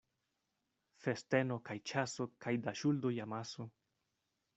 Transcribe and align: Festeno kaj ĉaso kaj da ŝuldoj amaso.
Festeno 1.07 1.57
kaj 1.69 1.75
ĉaso 1.91 2.27
kaj 2.45 2.55
da 2.69 2.73
ŝuldoj 2.81 3.13
amaso. 3.27 3.67